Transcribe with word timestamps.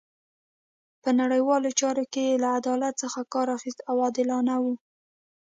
په 1.01 1.09
نړیوالو 1.19 1.69
چارو 1.79 2.03
کې 2.13 2.21
یې 2.27 2.41
له 2.43 2.49
عدالت 2.59 2.93
څخه 3.03 3.19
کار 3.33 3.47
اخیست 3.57 3.79
او 3.89 3.95
عادلانه 4.05 4.53
وو. 4.63 4.73